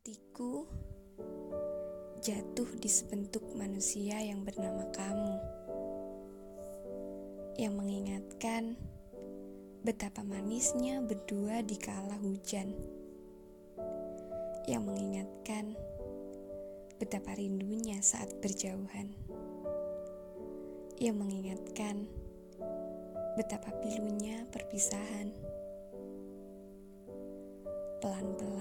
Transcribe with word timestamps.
Aku 0.00 0.64
jatuh 2.24 2.70
di 2.80 2.88
sebentuk 2.88 3.44
manusia 3.52 4.16
yang 4.16 4.48
bernama 4.48 4.88
kamu, 4.96 5.36
yang 7.60 7.76
mengingatkan 7.76 8.80
betapa 9.84 10.24
manisnya 10.24 11.04
berdua 11.04 11.60
di 11.60 11.76
kala 11.76 12.16
hujan, 12.16 12.72
yang 14.64 14.88
mengingatkan 14.88 15.76
betapa 16.96 17.36
rindunya 17.36 18.00
saat 18.00 18.32
berjauhan, 18.40 19.12
yang 20.96 21.20
mengingatkan 21.20 22.08
betapa 23.36 23.68
pilunya 23.84 24.48
perpisahan. 24.48 25.28
Pelan-pelan 28.00 28.59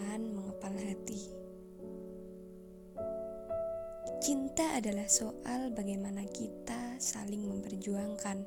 Cinta 4.29 4.77
adalah 4.77 5.09
soal 5.09 5.73
bagaimana 5.73 6.21
kita 6.21 7.01
saling 7.01 7.49
memperjuangkan, 7.49 8.45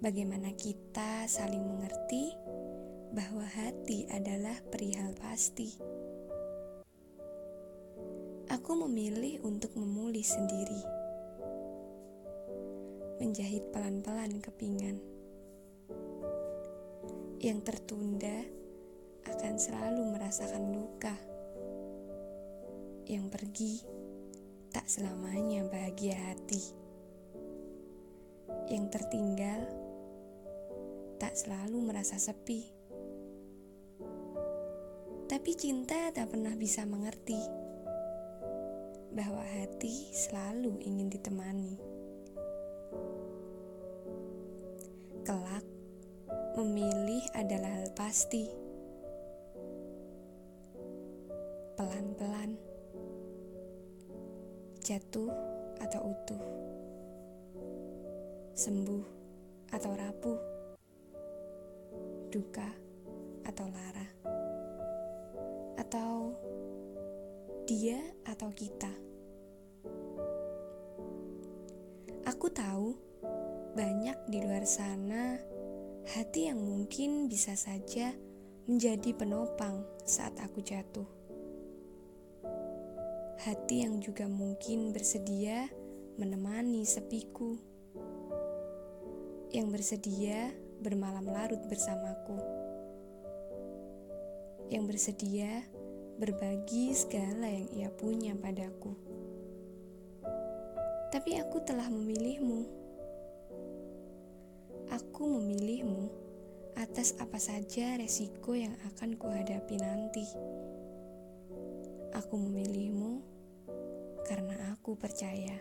bagaimana 0.00 0.56
kita 0.56 1.28
saling 1.28 1.60
mengerti 1.60 2.32
bahwa 3.12 3.44
hati 3.44 4.08
adalah 4.08 4.56
perihal 4.72 5.12
pasti. 5.20 5.68
Aku 8.48 8.72
memilih 8.88 9.44
untuk 9.44 9.76
memulih 9.76 10.24
sendiri, 10.24 10.80
menjahit 13.20 13.68
pelan-pelan 13.68 14.40
kepingan 14.40 14.96
yang 17.44 17.60
tertunda 17.60 18.48
akan 19.28 19.60
selalu 19.60 20.16
merasakan 20.16 20.72
luka. 20.72 21.27
Yang 23.08 23.26
pergi 23.32 23.74
tak 24.68 24.84
selamanya 24.84 25.64
bahagia 25.64 26.12
hati. 26.12 26.60
Yang 28.68 28.84
tertinggal 29.00 29.64
tak 31.16 31.32
selalu 31.32 31.88
merasa 31.88 32.20
sepi. 32.20 32.68
Tapi 35.24 35.50
cinta 35.56 36.12
tak 36.12 36.36
pernah 36.36 36.52
bisa 36.52 36.84
mengerti 36.84 37.40
bahwa 39.16 39.40
hati 39.56 40.12
selalu 40.12 40.76
ingin 40.84 41.08
ditemani. 41.08 41.80
Kelak, 45.24 45.64
memilih 46.60 47.24
adalah 47.32 47.72
hal 47.72 47.88
pasti 47.96 48.68
pelan-pelan, 51.76 52.67
jatuh 54.88 55.28
atau 55.84 56.00
utuh, 56.16 56.44
sembuh 58.56 59.04
atau 59.68 59.92
rapuh, 59.92 60.40
duka 62.32 62.72
atau 63.44 63.68
lara, 63.68 64.08
atau 65.76 66.32
dia 67.68 68.00
atau 68.24 68.48
kita. 68.48 68.88
Aku 72.24 72.48
tahu 72.48 72.96
banyak 73.76 74.16
di 74.32 74.40
luar 74.40 74.64
sana 74.64 75.36
hati 76.16 76.48
yang 76.48 76.64
mungkin 76.64 77.28
bisa 77.28 77.52
saja 77.60 78.16
menjadi 78.64 79.12
penopang 79.12 79.84
saat 80.08 80.32
aku 80.40 80.64
jatuh 80.64 81.17
hati 83.48 83.80
yang 83.80 83.96
juga 83.96 84.28
mungkin 84.28 84.92
bersedia 84.92 85.72
menemani 86.20 86.84
sepiku, 86.84 87.56
yang 89.56 89.72
bersedia 89.72 90.52
bermalam 90.84 91.24
larut 91.24 91.64
bersamaku, 91.64 92.36
yang 94.68 94.84
bersedia 94.84 95.64
berbagi 96.20 96.92
segala 96.92 97.48
yang 97.48 97.64
ia 97.72 97.88
punya 97.88 98.36
padaku. 98.36 98.92
Tapi 101.08 101.40
aku 101.40 101.64
telah 101.64 101.88
memilihmu. 101.88 102.68
Aku 104.92 105.24
memilihmu 105.24 106.12
atas 106.76 107.16
apa 107.16 107.40
saja 107.40 107.96
resiko 107.96 108.52
yang 108.52 108.76
akan 108.92 109.16
kuhadapi 109.16 109.80
nanti. 109.80 110.28
Aku 112.18 112.34
memilihmu 112.34 112.97
karena 114.28 114.76
aku 114.76 114.92
percaya. 115.00 115.56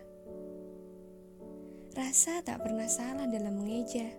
Rasa 1.96 2.44
tak 2.44 2.68
pernah 2.68 2.92
salah 2.92 3.24
dalam 3.32 3.64
mengeja. 3.64 4.12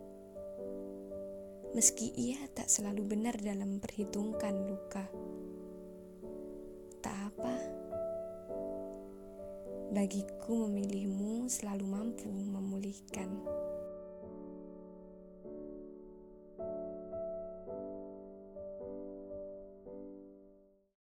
Meski 1.76 2.08
ia 2.16 2.40
tak 2.56 2.72
selalu 2.72 3.04
benar 3.04 3.36
dalam 3.36 3.76
memperhitungkan 3.76 4.56
luka. 4.64 5.04
Tak 7.04 7.16
apa. 7.28 7.56
Bagiku 9.92 10.64
memilihmu 10.64 11.52
selalu 11.52 11.84
mampu 11.84 12.32
memulihkan. 12.32 13.28